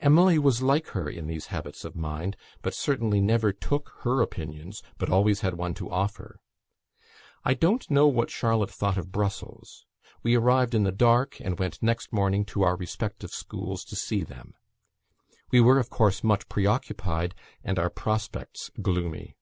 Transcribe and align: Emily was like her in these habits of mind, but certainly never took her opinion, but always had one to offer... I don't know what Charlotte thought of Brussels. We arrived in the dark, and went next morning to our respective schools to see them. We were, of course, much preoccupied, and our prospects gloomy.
Emily 0.00 0.38
was 0.38 0.62
like 0.62 0.86
her 0.96 1.06
in 1.06 1.26
these 1.26 1.48
habits 1.52 1.84
of 1.84 1.94
mind, 1.94 2.38
but 2.62 2.72
certainly 2.72 3.20
never 3.20 3.52
took 3.52 3.90
her 4.04 4.22
opinion, 4.22 4.72
but 4.96 5.10
always 5.10 5.40
had 5.42 5.52
one 5.58 5.74
to 5.74 5.90
offer... 5.90 6.40
I 7.44 7.52
don't 7.52 7.90
know 7.90 8.06
what 8.08 8.30
Charlotte 8.30 8.70
thought 8.70 8.96
of 8.96 9.12
Brussels. 9.12 9.84
We 10.22 10.34
arrived 10.34 10.74
in 10.74 10.84
the 10.84 10.92
dark, 10.92 11.38
and 11.42 11.58
went 11.58 11.82
next 11.82 12.10
morning 12.10 12.46
to 12.46 12.62
our 12.62 12.74
respective 12.74 13.32
schools 13.32 13.84
to 13.84 13.96
see 13.96 14.24
them. 14.24 14.54
We 15.50 15.60
were, 15.60 15.78
of 15.78 15.90
course, 15.90 16.24
much 16.24 16.48
preoccupied, 16.48 17.34
and 17.62 17.78
our 17.78 17.90
prospects 17.90 18.70
gloomy. 18.80 19.36